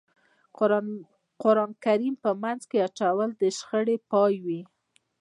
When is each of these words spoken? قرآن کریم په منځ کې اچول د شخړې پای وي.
قرآن 1.41 1.71
کریم 1.83 2.15
په 2.23 2.29
منځ 2.41 2.61
کې 2.69 2.77
اچول 2.87 3.29
د 3.41 3.43
شخړې 3.57 3.95
پای 4.11 4.33
وي. 4.45 4.61